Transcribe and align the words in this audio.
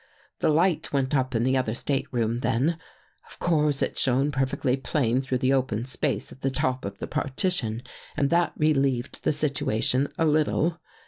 "The 0.39 0.49
light 0.49 0.91
went 0.91 1.15
up 1.15 1.35
in 1.35 1.43
the 1.43 1.55
other 1.55 1.75
stateroom 1.75 2.39
then. 2.39 2.79
Of 3.29 3.37
course 3.37 3.83
it 3.83 3.99
shone 3.99 4.31
perfectly 4.31 4.75
plain 4.75 5.21
through 5.21 5.37
the 5.37 5.53
open 5.53 5.85
space 5.85 6.31
at 6.31 6.41
the 6.41 6.49
top 6.49 6.85
of 6.85 6.97
the 6.97 7.05
partition 7.05 7.83
and 8.17 8.31
that 8.31 8.53
re 8.57 8.73
lieved 8.73 9.21
the 9.21 9.31
situation 9.31 10.11
a 10.17 10.25
little. 10.25 10.79